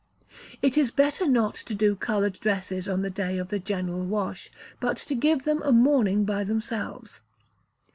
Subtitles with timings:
[0.63, 4.49] It is better not to do coloured dresses on the day of the general wash,
[4.79, 7.21] but to give them a morning by themselves.